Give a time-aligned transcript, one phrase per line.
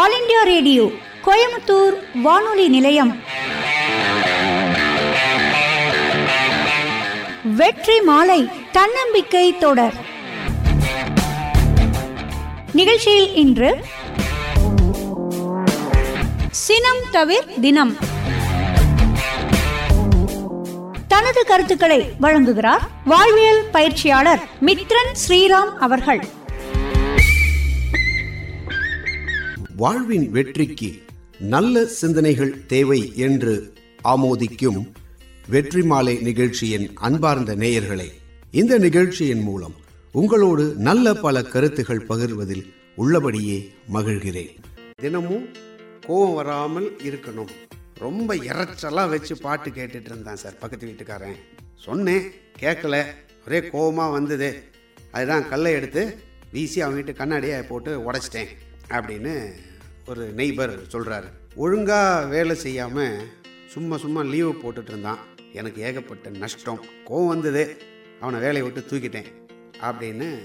[0.00, 0.84] All India radio
[1.24, 1.94] Coimbatore
[2.26, 3.10] வானொலி நிலையம்.
[7.58, 8.38] வெற்றி மாலை
[8.76, 9.96] தன்னம்பிக்கை தொடர்.
[12.72, 13.70] நிகழ்ச்சியில் இன்று
[16.64, 17.94] சினம் தவிர் தினம்.
[21.08, 26.22] தனது கருத்துக்களை வழங்குகிறார் வாழ்வியல் பயிற்சியாளர் மித்ரன் ஸ்ரீராம் அவர்கள்.
[29.82, 31.02] வாழ்வின் வெற்றிக்கு
[31.38, 33.72] நல்ல சிந்தனைகள் தேவை என்று
[34.04, 34.92] ஆமோதிக்கும்
[35.48, 38.08] வெற்றி மாலை நிகழ்ச்சியின் அன்பார்ந்த நேயர்களே
[38.50, 39.74] இந்த நிகழ்ச்சியின் மூலம்
[40.12, 44.54] உங்களோடு நல்ல பல கருத்துகள் பகிர்வதில் உள்ளபடியே மகிழ்கிறேன்.
[44.94, 45.48] தினமும்
[46.06, 47.48] கோபம் வராமல் இருக்கணும்.
[47.94, 51.36] ரொம்ப இறைச்சலாக வச்சு பாட்டு கேட்டுட்டு இருந்தான் சார் பக்கத்து வீட்டுக்காரன்.
[51.74, 53.04] சொன்னேன் கேட்கல.
[53.46, 54.62] ஒரே கோபமாக வந்தது.
[55.10, 56.18] அதுதான் கல்லை எடுத்து
[56.52, 58.48] வீசி அவன் வீட்டு கண்ணாடியை போட்டு உடைச்சிட்டேன்
[58.88, 59.52] அப்படின்னு
[60.06, 63.26] ஒரு நெய்பர் சொல்கிறாரு ஒழுங்காக வேலை செய்யாமல்
[63.66, 65.18] சும்மா சும்மா லீவு போட்டுட்டு இருந்தான்.
[65.52, 66.84] எனக்கு ஏகப்பட்ட நஷ்டம்.
[67.06, 67.82] கோவம் வந்தது.
[68.20, 69.24] அவனை வேலையை விட்டு தூக்கிட்டேன்.
[69.80, 70.38] அப்படின்னு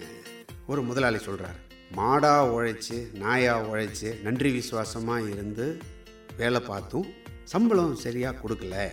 [0.67, 1.59] ஒரு முதலாளி சொல்கிறாரு
[1.95, 5.77] மாடாக உழைச்சி நாயாக உழைச்சி நன்றி விசுவாசமாக இருந்து
[6.37, 7.05] வேலை பார்த்தும்
[7.43, 8.87] சம்பளம் சரியாக கொடுக்கல.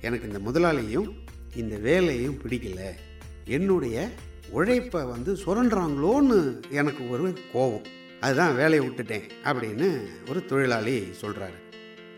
[0.00, 1.14] எனக்கு இந்த முதலாளியும்
[1.54, 2.80] இந்த வேலையும் பிடிக்கல.
[3.44, 4.10] என்னுடைய
[4.50, 9.88] உழைப்பை வந்து சுரண்டுறாங்களோன்னு எனக்கு ஒரு கோபம் அதுதான் வேலையை விட்டுட்டேன் அப்படின்னு
[10.28, 11.58] ஒரு தொழிலாளி சொல்கிறாரு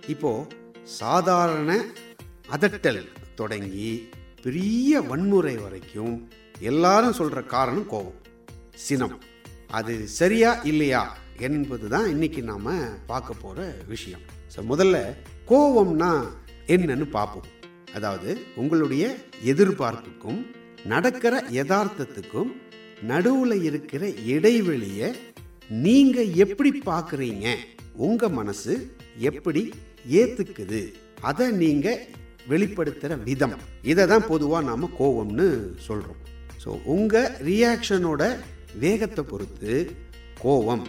[0.07, 0.49] இப்போது
[0.83, 1.71] சாதாரண
[2.55, 3.03] அதட்டல்
[3.35, 3.91] தொடங்கி
[4.45, 6.15] பெரிய வன்முறை வரைக்கும்
[6.71, 8.21] எல்லாரும் சொல்கிற காரணம் கோபம்
[8.87, 9.17] சினம்.
[9.79, 11.03] அது சரியா இல்லையா
[11.47, 12.69] என்பது தான் இன்றைக்கி நாம்
[13.07, 14.25] பார்க்க போகிற விஷயம்.
[14.55, 14.97] ஸோ முதல்ல
[15.49, 16.11] கோபம்னா
[16.67, 17.49] என்னன்னு பார்ப்போம்.
[17.95, 19.05] அதாவது உங்களுடைய
[19.53, 20.41] எதிர்பார்ப்புக்கும்
[20.85, 22.51] நடக்கிற யதார்த்தத்துக்கும்
[23.11, 25.09] நடுவில் இருக்கிற இடைவெளியை
[25.73, 27.57] நீங்க எப்படி பார்க்குறீங்க
[27.97, 29.73] உங்க மனசு எப்படி
[30.09, 30.93] ஏத்துக்குது?
[31.21, 32.07] அதை நீங்க
[32.49, 33.55] வெளிப்படுத்துகிற விதம்.
[33.83, 36.17] இதை தான் பொதுவாக நாம் கோவம்னு சொல்கிறோம்
[36.65, 38.39] ஸோ உங்கள் ரியாக்ஷனோட
[38.75, 39.91] வேகத்தை பொறுத்து
[40.43, 40.87] கோவம்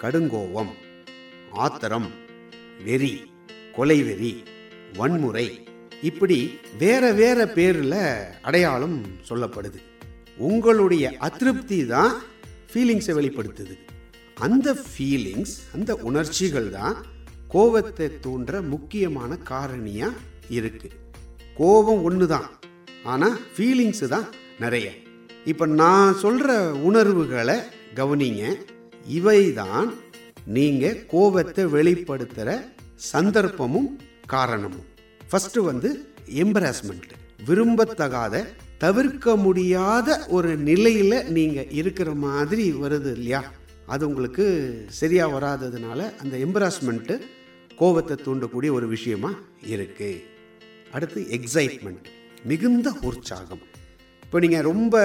[0.00, 0.72] கடுங்கோவம்
[1.52, 2.10] ஆத்திரம்
[2.84, 3.24] வெறி
[3.72, 4.44] கொலை வெறி
[4.96, 5.62] வன்முறை
[6.02, 7.92] இப்படி வேற வேற பேரில்
[8.42, 9.78] அடையாளம் சொல்லப்படுது.
[10.36, 12.22] உங்களுடைய அதிருப்தி தான்
[12.74, 13.74] ஃபீலிங்ஸை வெளிப்படுத்துது.
[14.36, 16.96] அந்த ஃபீலிங்ஸ் அந்த உணர்ச்சிகள் தான்
[17.48, 20.96] கோபத்தை தூண்டுற முக்கியமான காரணியாக இருக்குது
[21.56, 22.48] கோபம் ஒன்று தான்
[23.04, 24.28] ஆனால் ஃபீலிங்ஸு தான்
[24.60, 24.86] நிறைய.
[25.46, 27.56] இப்போ நான் சொல்கிற உணர்வுகளை
[27.94, 28.42] கவனிங்க.
[29.06, 29.88] இவை தான்
[30.46, 32.50] நீங்கள் கோபத்தை வெளிப்படுத்துகிற
[33.12, 33.90] சந்தர்ப்பமும்
[34.26, 34.86] காரணமும்.
[35.20, 35.90] ஃபஸ்ட்டு வந்து
[36.26, 38.44] எம்பராஸ்மெண்ட்டு விரும்பத்தகாத
[38.78, 43.42] தவிர்க்க முடியாத ஒரு நிலையில் நீங்கள் இருக்கிற மாதிரி வருது இல்லையா?
[43.92, 44.44] அது உங்களுக்கு
[45.00, 47.16] சரியாக வராததுனால அந்த எம்பராஸ்மெண்ட்டு
[47.80, 49.30] கோபத்தை தூண்டக்கூடிய ஒரு விஷயமா
[49.74, 50.10] இருக்கு.
[50.96, 52.06] அடுத்து எக்ஸைட்மெண்ட்
[52.50, 53.64] மிகுந்த உற்சாகம்.
[54.22, 54.96] இப்போ நீங்கள் ரொம்ப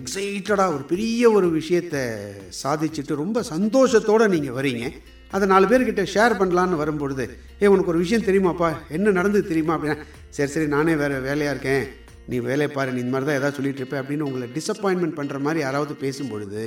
[0.00, 2.00] எக்ஸைட்டடாக ஒரு பெரிய ஒரு விஷயத்தை
[2.62, 4.86] சாதிச்சுட்டு ரொம்ப சந்தோஷத்தோடு நீங்கள் வரீங்க
[5.34, 7.24] அதை நாலு பேர்கிட்ட ஷேர் பண்ணலான்னு வரும்பொழுது
[7.62, 8.68] ஏ உனக்கு ஒரு விஷயம் தெரியுமாப்பா?
[8.96, 9.76] என்ன நடந்தது தெரியுமா?
[9.76, 9.98] அப்படின்னா
[10.36, 11.86] சரி சரி நானே வேறு வேலையாக இருக்கேன்.
[12.30, 15.60] நீ வேலையை பாரு நீ இந்த மாதிரி தான் ஏதாவது சொல்லிகிட்டு இருப்பேன் அப்படின்னு உங்களை டிசப்பாயின்மெண்ட் பண்ணுற மாதிரி
[15.64, 16.62] யாராவது பேசும்பொழுது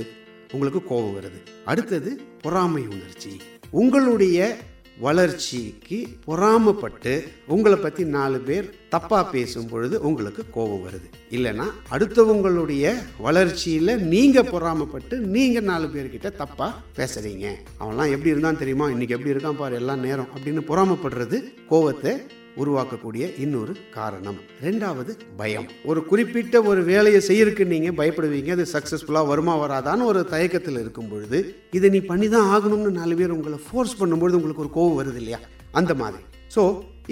[0.54, 1.40] உங்களுக்கு கோபம் வருது.
[1.66, 3.32] அடுத்தது பொறாமை உணர்ச்சி.
[3.70, 4.58] உங்களுடைய
[5.00, 11.08] வளர்ச்சிக்கு பொறாமப்பட்டு உங்களை பற்றி நாலு பேர் தப்பாக பேசும் பொழுது உங்களுக்கு கோபம் வருது.
[11.36, 17.48] இல்லைன்னா அடுத்தவங்களுடைய வளர்ச்சியில் நீங்கள் பொறாமப்பட்டு நீங்கள் நாலு பேர்கிட்ட தப்பாக பேசுகிறீங்க
[17.80, 18.88] அவன்லாம் எப்படி இருந்தான் தெரியுமா?
[18.90, 22.14] இன்றைக்கி எப்படி இருக்கான் பாரு எல்லாம் நேரம் அப்படின்னு பொறாமப்படுறது கோபத்தை
[22.62, 24.40] உருவாக்கக்கூடிய இன்னொரு காரணம்.
[24.66, 25.12] ரெண்டாவது
[25.42, 25.68] பயம்.
[25.90, 28.52] ஒரு குறிப்பிட்ட ஒரு வேலையை செய்யறதுக்கு நீங்கள் பயப்படுவீங்க.
[28.58, 31.40] அது சக்ஸஸ்ஃபுல்லாக வருமா வராதான்னு ஒரு தயக்கத்தில் இருக்கும் பொழுது
[31.78, 35.40] இதை நீ பண்ணி தான் ஆகணும்னு நாலு பேர் உங்களை ஃபோர்ஸ் பண்ணும்பொழுது உங்களுக்கு ஒரு கோவம் வருது இல்லையா?
[35.72, 36.24] அந்த மாதிரி.
[36.56, 36.64] ஸோ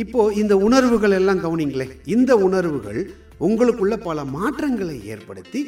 [0.03, 1.87] இப்போ இந்த உணர்வுகள் எல்லாம் கவனிங்களே.
[2.15, 3.01] இந்த உணர்வுகள்
[3.47, 5.61] உங்களுக்குள்ள பல மாற்றங்களை ஏற்படுத்தி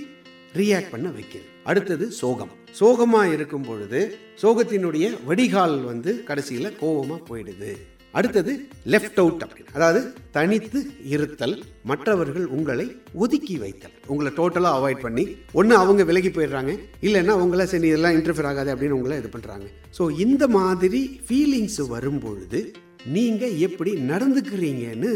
[0.59, 2.51] ரியாக்ட் பண்ண வைக்கிறது அடுத்தது சோகம்.
[2.79, 3.99] சோகமாக இருக்கும் பொழுது
[4.41, 7.71] சோகத்தினுடைய வடிகால் வந்து கடைசியில் கோபமாக போயிடுது.
[8.11, 13.93] அடுத்தது லெஃப்ட் அவுட் அப்படின்னு அதாவது தனித்து இருத்தல் மற்றவர்கள் உங்களை ஒதுக்கி வைத்தல்.
[14.07, 18.89] உங்களை டோட்டலாக அவாய்ட் பண்ணி ஒன்று அவங்க விலகி போயிடுறாங்க இல்லைன்னா உங்களை சரி இதெல்லாம் இன்டர்ஃபியர் ஆகாது அப்படின்னு
[18.89, 19.67] உங்களை இது பண்ணுறாங்க
[19.99, 22.73] ஸோ இந்த மாதிரி ஃபீலிங்ஸ் வரும்பொழுது
[23.05, 25.11] நீங்கள் எப்படி நடந்துக்கிறீங்கன்னு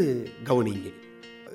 [0.46, 0.88] கவனிங்க.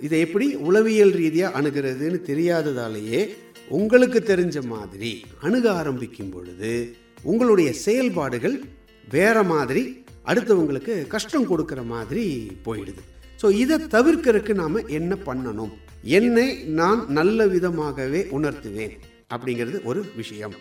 [0.02, 3.30] இதை எப்படி உளவியல் ரீதியாக அணுகிறதுன்னு தெரியாததாலேயே
[3.68, 8.64] உங்களுக்கு தெரிஞ்ச மாதிரி அணுக ஆரம்பிக்கும் பொழுது உங்களுடைய செயல்பாடுகள்
[9.08, 12.26] வேற மாதிரி அடுத்தவங்களுக்கு கஷ்டம் கொடுக்குற மாதிரி
[12.66, 13.02] போயிடுது.
[13.42, 15.74] ஸோ இதை தவிர்க்கறதுக்கு நாம் என்ன பண்ணணும்?
[16.18, 16.48] என்னை
[16.80, 18.96] நான் நல்ல விதமாகவே உணர்த்துவேன்
[19.34, 20.56] அப்படிங்கிறது ஒரு விஷயம்.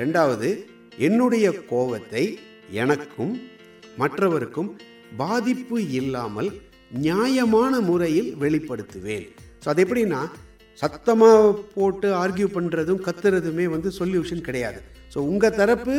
[0.00, 0.48] ரெண்டாவது
[1.06, 2.24] என்னுடைய கோபத்தை
[2.82, 3.34] எனக்கும்
[4.02, 4.70] மற்றவருக்கும்
[5.16, 6.50] பாதிப்பு இல்லாமல்
[7.06, 9.26] நியாயமான முறையில் வெளிப்படுத்துவேன்.
[9.62, 10.22] ஸோ அது எப்படின்னா
[10.82, 14.80] சத்தமாக போட்டு ஆர்கியூ பண்ணுறதும் கத்துறதுமே வந்து சொல்யூஷன் கிடையாது.
[15.14, 15.96] ஸோ உங்கள் தரப்பு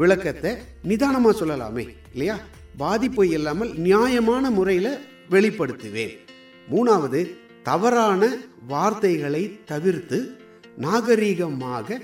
[0.00, 0.50] விளக்கத்தை
[0.90, 2.36] நிதானமாக சொல்லலாமே இல்லையா?
[2.82, 4.92] பாதிப்பு இல்லாமல் நியாயமான முறையில்
[5.34, 6.14] வெளிப்படுத்துவேன்.
[6.68, 7.20] மூணாவது
[7.68, 8.22] தவறான
[8.72, 9.42] வார்த்தைகளை
[9.72, 10.18] தவிர்த்து
[10.84, 11.98] நாகரீகமாக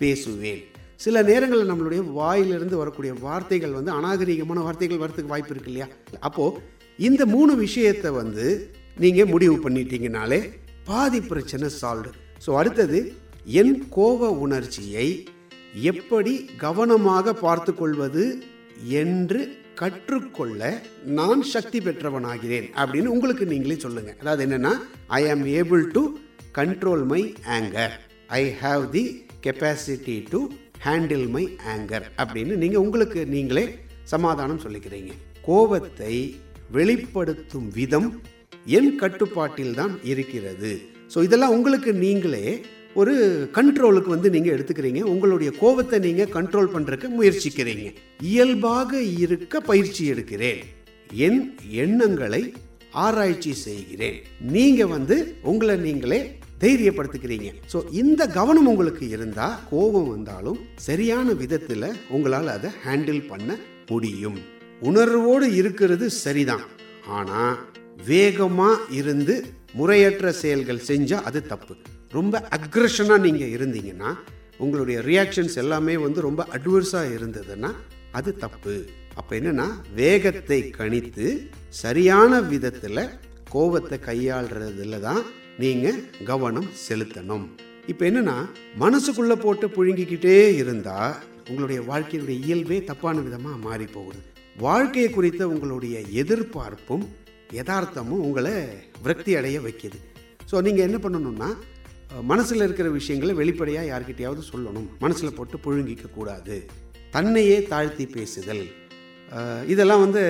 [0.00, 0.62] பேசுவேன்.
[1.04, 5.88] சில நேரங்களில் நம்மளுடைய வாயிலிருந்து வரக்கூடிய வார்த்தைகள் வந்து அநாகரீகமான வார்த்தைகள் வரத்துக்கு வாய்ப்பு இருக்கு இல்லையா?
[6.28, 6.60] அப்போது
[6.98, 8.46] இந்த மூணு விஷயத்தை வந்து
[9.02, 10.40] நீங்கள் முடிவு பண்ணிட்டீங்கனாலே
[10.90, 12.12] பாதி பிரச்சனை சால்வ்டு.
[12.44, 12.98] ஸோ அடுத்தது
[13.60, 15.08] என் கோப உணர்ச்சியை
[15.86, 16.34] எப்படி
[16.64, 18.24] கவனமாக பார்த்து கொள்வது
[19.02, 19.40] என்று
[19.80, 20.60] கற்றுக்கொள்ள
[21.18, 24.12] நான் சக்தி பெற்றவனாகிறேன் அப்படின்னு உங்களுக்கு நீங்களே சொல்லுங்க.
[24.22, 24.72] அதாவது என்னன்னா
[25.18, 26.02] I am able to
[26.58, 27.20] control my
[27.56, 27.94] anger
[28.40, 29.04] I have the
[29.46, 30.40] capacity to
[30.86, 31.44] handle my
[31.74, 33.64] anger அப்படின்னு நீங்கள் உங்களுக்கு நீங்களே
[34.14, 35.12] சமாதானம் சொல்லிக்கிறீங்க.
[35.48, 36.14] கோபத்தை
[36.78, 38.10] வெளிப்படுத்தும் விதம்
[38.78, 40.72] என் கட்டுப்பாட்டில் தான் இருக்கிறது.
[41.12, 42.44] ஸோ இதெல்லாம் உங்களுக்கு நீங்களே
[43.00, 43.14] ஒரு
[43.56, 45.00] கண்ட்ரோலுக்கு வந்து நீங்கள் எடுத்துக்கிறீங்க.
[45.12, 47.86] உங்களுடைய கோபத்தை நீங்கள் கண்ட்ரோல் பண்ணுறக்கு முயற்சிக்கிறீங்க.
[48.32, 50.62] இயல்பாக இருக்க பயிற்சி எடுக்கிறேன்.
[51.26, 51.42] என்
[51.84, 52.42] எண்ணங்களை
[53.04, 54.18] ஆராய்ச்சி செய்கிறேன்.
[54.56, 55.16] நீங்கள் வந்து
[55.50, 56.20] உங்களை நீங்களே
[56.62, 63.58] தைரியப்படுத்திக்கிறீங்க ஸோ இந்த கவனம் உங்களுக்கு இருந்தால் கோபம் வந்தாலும் சரியான விதத்தில் உங்களால் அதை ஹேண்டில் பண்ண
[63.90, 64.38] முடியும்.
[64.88, 66.64] உணர்வோடு இருக்கிறது சரிதான்.
[67.18, 67.54] ஆனால்
[68.10, 69.36] வேகமாக இருந்து
[69.78, 71.76] முறையற்ற செயல்கள் செஞ்சால் அது தப்பு.
[72.16, 74.10] ரொம்ப அக்ரஷனாக நீங்கள் இருந்தீங்கன்னா
[74.64, 77.70] உங்களுடைய ரியாக்ஷன்ஸ் எல்லாமே வந்து ரொம்ப அட்வர்ஸாக இருந்ததுன்னா
[78.18, 78.74] அது தப்பு.
[79.20, 79.66] அப்போ என்னென்னா
[80.00, 81.26] வேகத்தை கணித்து
[81.82, 83.02] சரியான விதத்தில்
[83.54, 85.22] கோபத்தை கையாளுறதுல தான்
[85.62, 85.98] நீங்கள்
[86.30, 87.46] கவனம் செலுத்தணும்.
[87.92, 88.36] இப்போ என்னென்னா
[88.84, 91.14] மனசுக்குள்ளே போட்டு புழுங்கிக்கிட்டே இருந்தால்
[91.50, 94.20] உங்களுடைய வாழ்க்கையினுடைய இயல்பே தப்பான விதமாக மாறி போகுது.
[94.66, 97.06] வாழ்க்கையை குறித்த உங்களுடைய எதிர்பார்ப்பும்
[97.58, 98.54] யதார்த்தமும் உங்களை
[99.04, 99.98] விரக்தி அடைய வைக்கிது.
[100.50, 101.50] ஸோ நீங்கள் என்ன பண்ணணும்னா
[102.30, 104.88] மனசில் இருக்கிற விஷயங்களை வெளிப்படையாக யார்கிட்டையாவது சொல்லணும்.
[104.98, 106.56] மனசில் போட்டு புழுங்கிக்க கூடாது.
[107.10, 108.64] தன்னையே தாழ்த்தி பேசுதல்.
[109.66, 110.22] இதெல்லாம் வந்து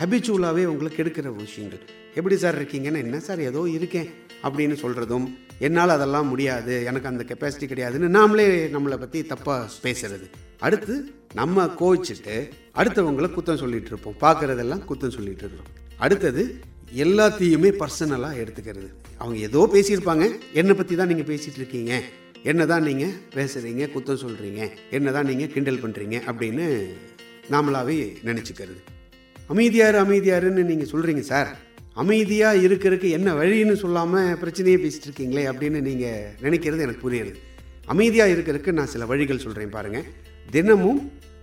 [0.00, 1.82] ஹபிச்சுவலாகவே உங்களுக்கு எடுக்கிற விஷயங்கள்.
[2.14, 4.08] எப்படி சார் இருக்கீங்கன்னு என்ன சார் ஏதோ இருக்கேன்
[4.42, 5.26] அப்படின்னு சொல்கிறதும்
[5.58, 10.26] என்னால் அதெல்லாம் முடியாது எனக்கு அந்த கெப்பாசிட்டி கிடையாதுன்னு நாமளே நம்மளை பற்றி தப்பாக பேசுறது.
[10.60, 10.94] அடுத்து
[11.34, 12.36] நம்ம கோவிச்சுட்டு
[12.74, 14.18] அடுத்தவங்களை குத்தம் சொல்லிகிட்டு இருப்போம்.
[14.20, 16.60] பார்க்குறதெல்லாம் குத்தம் சொல்லிகிட்டு இருக்கோம் அடுத்தது
[17.04, 18.88] எல்லாத்தையுமே பர்சனலாக எடுத்துக்கிறது.
[19.18, 20.26] அவங்க ஏதோ பேசியிருப்பாங்க.
[20.60, 21.92] என்னை பற்றி தான் நீங்கள் பேசிகிட்டு இருக்கீங்க.
[22.50, 24.60] என்ன தான் நீங்கள் பேசுகிறீங்க குத்தம் சொல்கிறீங்க
[24.96, 26.66] என்ன தான் நீங்கள் கிண்டல் பண்ணுறீங்க அப்படின்னு
[27.54, 27.96] நாமளாகவே
[28.28, 28.80] நினச்சிக்கிறது.
[29.52, 31.50] அமைதியார் அமைதியாருன்னு நீங்கள் சொல்கிறீங்க சார்.
[32.02, 37.32] அமைதியாக இருக்கிறதுக்கு என்ன வழின்னு சொல்லாமல் பிரச்சனையே பேசிகிட்டு இருக்கீங்களே அப்படின்னு நீங்கள் நினைக்கிறது எனக்கு புரியுது
[37.94, 40.06] அமைதியாக இருக்கிறதுக்கு நான் சில வழிகள் சொல்கிறேன் பாருங்கள்
[40.54, 41.00] தினமும்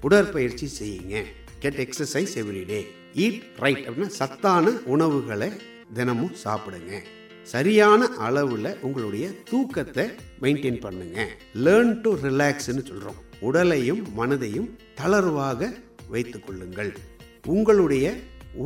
[0.08, 1.16] உடற்பயிற்சி செய்யுங்க.
[1.66, 2.80] Get exercise every day
[3.26, 5.48] eat right அப்படின்னா சத்தான உணவுகளை
[5.98, 6.94] தினமும் சாப்பிடுங்க.
[7.54, 10.06] சரியான அளவில் உங்களுடைய தூக்கத்தை
[10.42, 11.18] மெயின்டைன் பண்ணுங்க.
[11.66, 14.70] லேர்ன் டு ரிலாக்ஸ்னு சொல்கிறோம் உடலையும் மனதையும்
[15.02, 15.72] தளர்வாக
[16.10, 16.92] வைத்து கொள்ளுங்கள்.
[17.56, 18.14] உங்களுடைய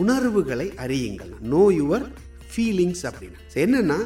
[0.01, 1.31] உணர்வுகளை அறியுங்கள்.
[1.53, 2.05] நோ யுவர்
[2.51, 3.39] ஃபீலிங்ஸ் அப்படின்னு.
[3.53, 3.99] என்னென்னா என்னன்னா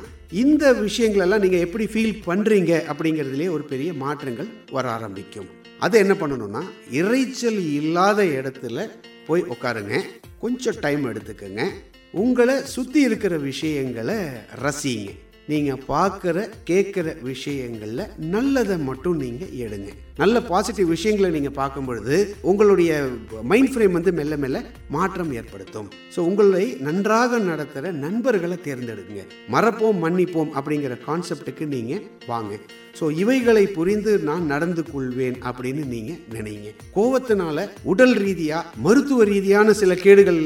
[0.43, 5.49] இந்த விஷயங்களெல்லாம் நீங்கள் எப்படி ஃபீல் பண்ணுறீங்க அப்படிங்கிறதுலே ஒரு பெரிய மாற்றங்கள் வர ஆரம்பிக்கும்.
[5.83, 8.89] அதை என்ன பண்ணணும்னா இறைச்சல் இல்லாத இடத்துல
[9.27, 10.01] போய் உட்காருங்க.
[10.39, 11.69] கொஞ்சம் டைம் எடுத்துக்கங்க.
[12.11, 14.15] உங்களை சுற்றி இருக்கிற விஷயங்களை
[14.63, 15.11] ரசிங்க.
[15.51, 16.37] நீங்கள் பார்க்குற
[16.69, 19.89] கேட்குற விஷயங்களில் நல்லதை மட்டும் நீங்கள் எடுங்க.
[20.21, 22.17] நல்ல பாசிட்டிவ் விஷயங்களை நீங்கள் பார்க்கும் பொழுது
[22.49, 22.91] உங்களுடைய
[23.51, 24.57] மைண்ட் ஃப்ரேம் வந்து மெல்ல மெல்ல
[24.95, 25.89] மாற்றம் ஏற்படுத்தும்.
[26.15, 29.23] ஸோ உங்களை நன்றாக நடத்துகிற நண்பர்களை தேர்ந்தெடுங்க.
[29.55, 32.53] மறப்போம் மன்னிப்போம் அப்படிங்கிற கான்செப்டுக்கு நீங்கள் வாங்க.
[32.99, 36.69] ஸோ இவைகளை புரிந்து நான் நடந்து கொள்வேன் அப்படின்னு நீங்கள் நினைங்க.
[36.97, 40.41] கோவத்தினால உடல் ரீதியாக மருத்துவ ரீதியான சில கேடுகள்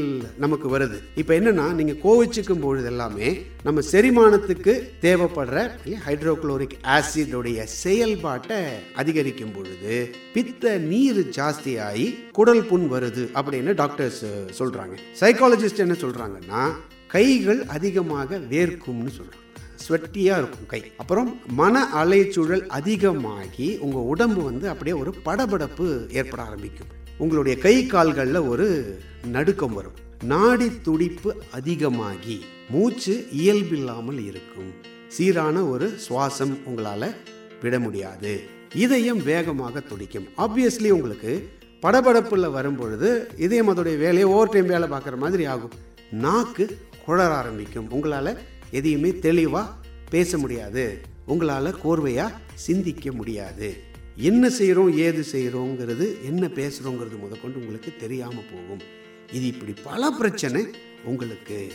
[0.46, 1.00] நமக்கு வருது.
[1.24, 3.30] இப்போ என்னன்னா நீங்கள் கோவிச்சுக்கும் பொழுது எல்லாமே
[3.68, 5.70] நம்ம செரிமானத்துக்கு தேவைப்படுற
[6.06, 8.58] ஹைட்ரோகுளோரிக் ஆசிடோடைய செயல்பாட்டை
[8.96, 14.26] அதிகரிக்கும் பொழுது பித்த நீர் ஜாஸ்தியாகி குடல் புண் வருது அப்படின்னு டாக்டர்ஸ்
[14.60, 14.98] சொல்றாங்க.
[15.20, 16.70] சைக்காலஜிஸ்ட் என்ன சொல்றாங்கன்னா
[17.08, 19.46] கைகள் அதிகமாக வேர்க்கும்னு சொல்றாங்க.
[19.88, 20.92] ஸ்வெட்டியாக இருக்கும் கை.
[20.98, 26.88] அப்புறம் மன அலைச்சூழல் அதிகமாகி உங்கள் உடம்பு வந்து அப்படியே ஒரு படபடப்பு ஏற்பட ஆரம்பிக்கும்.
[27.18, 30.06] உங்களுடைய கை கால்களில் ஒரு நடுக்கம் வரும்.
[30.24, 34.74] நாடி துடிப்பு அதிகமாகி மூச்சு இயல்பில்லாமல் இருக்கும்.
[35.08, 37.16] சீரான ஒரு சுவாசம் உங்களால்
[37.62, 38.40] விட முடியாது.
[38.76, 40.28] இதயம் வேகமாக துடிக்கும்.
[40.38, 41.50] ஆப்வியஸ்லி உங்களுக்கு
[41.82, 45.72] படபடப்பில் வரும்பொழுது இதயம் அதோடைய வேலையை ஓவர் டைம் வேலை பார்க்குற மாதிரி ஆகும்.
[46.12, 47.92] நாக்கு குழற ஆரம்பிக்கும்.
[47.92, 48.40] உங்களால்
[48.72, 49.74] எதையுமே தெளிவாக
[50.10, 51.02] பேச முடியாது.
[51.26, 53.78] உங்களால் கோர்வையாக சிந்திக்க முடியாது.
[54.16, 59.06] என்ன செய்கிறோம் ஏது செய்கிறோங்கிறது என்ன பேசுகிறோங்கிறது முதற்கொண்டு உங்களுக்கு தெரியாமல் போகும்.
[59.36, 60.62] இது இப்படி பல பிரச்சனை
[61.04, 61.72] உங்களுக்கு.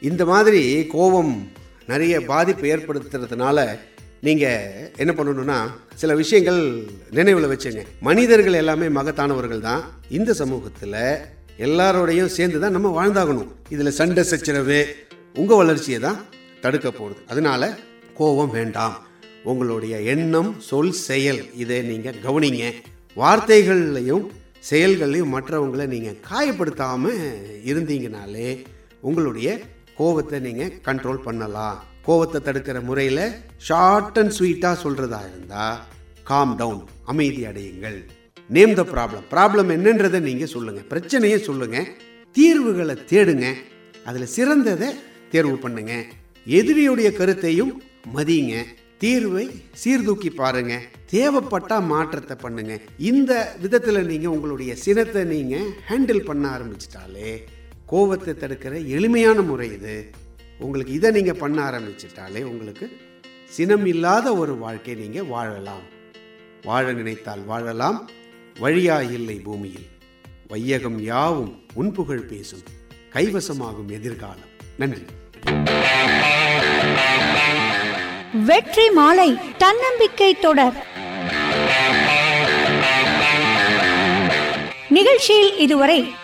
[0.00, 1.32] இந்த மாதிரி கோபம்
[1.86, 3.64] நிறைய பாதிப்பு ஏற்படுத்துறதுனால
[4.20, 5.56] நீங்கள் என்ன பண்ணணும்னா
[5.94, 6.60] சில விஷயங்கள்
[7.10, 7.82] நினைவில் வச்சுங்க.
[8.00, 9.82] மனிதர்கள் எல்லாமே மகத்தானவர்கள் தான்.
[10.08, 11.00] இந்த சமூகத்தில்
[11.66, 13.50] எல்லாரோடையும் சேர்ந்து தான் நம்ம வாழ்ந்தாகணும்.
[13.68, 14.80] இதில் சண்டை சச்சரவு
[15.34, 16.18] உங்கள் வளர்ச்சியை தான்
[16.60, 17.20] தடுக்க போகுது.
[17.26, 17.78] அதனால
[18.14, 18.96] கோபம் வேண்டாம்.
[19.42, 22.64] உங்களுடைய எண்ணம் சொல் செயல் இதை நீங்கள் கவனிங்க.
[23.16, 24.26] வார்த்தைகள்லையும்
[24.68, 27.20] செயல்களையும் மற்றவங்களை நீங்கள் காயப்படுத்தாமல்
[27.70, 28.48] இருந்தீங்கனாலே
[29.08, 29.48] உங்களுடைய
[29.98, 31.78] கோவத்தை நீங்கள் கண்ட்ரோல் பண்ணலாம்.
[32.06, 33.24] கோவத்தை தடுக்கிற முறையில்
[33.68, 35.78] ஷார்ட் அண்ட் ஸ்வீட்டாக சொல்கிறதா இருந்தால்
[36.30, 36.82] காம் டவுன்
[37.12, 37.98] அமைதி அடையுங்கள்.
[38.56, 41.88] நேம் த ப்ராப்ளம் ப்ராப்ளம் என்னன்றதை நீங்கள் சொல்லுங்கள் பிரச்சனையை சொல்லுங்கள்
[42.36, 43.46] தீர்வுகளை தேடுங்க.
[44.08, 44.88] அதில் சிறந்ததை
[45.32, 45.94] தேர்வு பண்ணுங்க.
[46.58, 47.72] எதிரியுடைய கருத்தையும்
[48.16, 48.56] மதியுங்க
[49.02, 50.80] தீர்வை சீர்தூக்கி பாருங்க.
[51.12, 52.80] தேவைப்பட்டா மாற்றத்தை பண்ணுங்க.
[52.98, 57.42] இந்த விதத்தில் நீங்கள் உங்களுடைய சினத்தை நீங்கள் ஹேண்டில் பண்ண ஆரம்பிச்சிட்டாலே
[57.86, 60.10] கோபத்தை தடுக்கிற எளிமையான முறை இது.
[60.58, 62.96] உங்களுக்கு இதை நீங்கள் பண்ண ஆரம்பிச்சிட்டாலே உங்களுக்கு
[63.48, 65.84] சினம் இல்லாத ஒரு வாழ்க்கை நீங்கள் வாழலாம்.
[66.64, 68.10] வாழ நினைத்தால் வாழலாம்.
[68.60, 69.86] வழியா இல்லை பூமியில்.
[70.48, 72.64] வையகம் யாவும் உன்புகழ் பேசும்.
[73.12, 74.52] கைவசமாகும் எதிர்காலம்.
[74.78, 75.04] நன்றி.
[78.32, 80.86] வெற்றி மாலை தன்னம்பிக்கை தொடர்.
[84.88, 86.14] நிகழ்ச்சியில் இதுவரை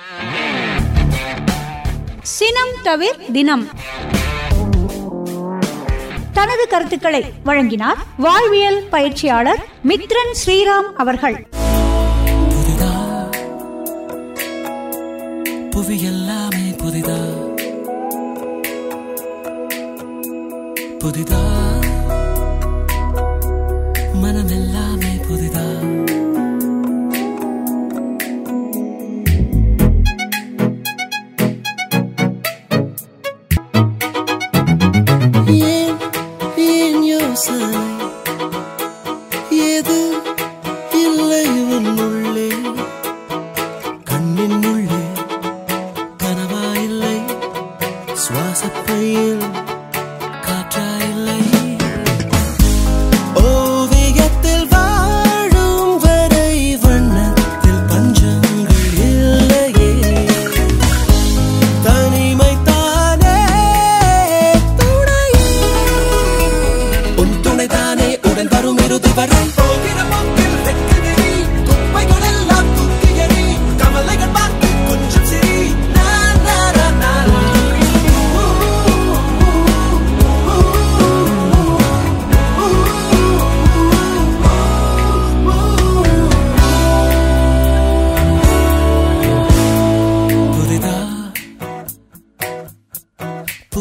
[2.23, 3.69] சினம் தவிர் தினம்.
[6.33, 11.47] தனது கருத்துக்களை வழங்கினார் வாழ்வியல் பயிற்சியாளர் மித்ரன் ஸ்ரீராம் அவர்கள்.
[15.71, 17.21] புவி எல்லாமே புதிதா?
[20.99, 21.41] புதிதா?
[24.21, 25.67] மனம் எல்லாமே புதிதா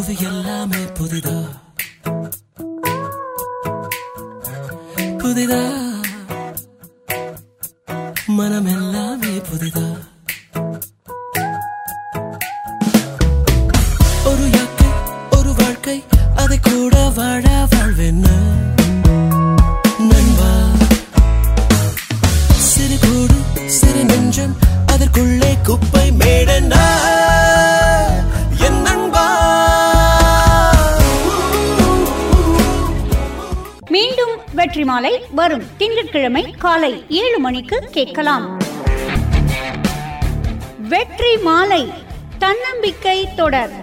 [0.03, 1.36] புவி எல்லாமே புதிதா?
[5.22, 5.60] புதிதா?
[8.38, 9.86] மனம் எல்லாமே புதிதா?
[14.29, 14.89] ஒரு யாக்கை
[15.38, 15.98] ஒரு வாழ்க்கை
[16.36, 18.27] அதை கூட வாழ வாழ்வென்ன
[20.10, 20.51] நண்பா.
[22.70, 23.39] சிறு கூடு
[23.70, 24.55] சிறு நெஞ்சம்
[24.86, 26.00] அதற்குள்ளே குப்பை
[34.91, 38.45] மாலை வரும் திங்கட்கிழமை காலை ஏழு மணிக்கு கேட்கலாம்.
[40.91, 41.93] வெற்றி மாலை
[42.39, 43.74] தன்னம்பிக்கை தொடர்.